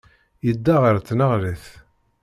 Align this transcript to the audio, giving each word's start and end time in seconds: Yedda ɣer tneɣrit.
Yedda 0.45 0.75
ɣer 0.83 0.95
tneɣrit. 1.07 1.65